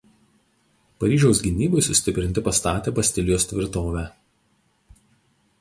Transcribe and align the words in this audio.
Paryžiaus 1.03 1.41
gynybai 1.47 1.83
sustiprinti 1.89 2.45
pastatė 2.49 2.97
Bastilijos 3.01 3.49
tvirtovę. 3.53 4.07